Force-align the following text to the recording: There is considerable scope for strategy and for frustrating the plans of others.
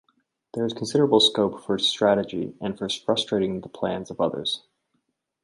There 0.55 0.65
is 0.65 0.73
considerable 0.73 1.19
scope 1.19 1.63
for 1.63 1.77
strategy 1.77 2.55
and 2.59 2.75
for 2.75 2.89
frustrating 2.89 3.61
the 3.61 3.69
plans 3.69 4.09
of 4.09 4.19
others. 4.19 4.63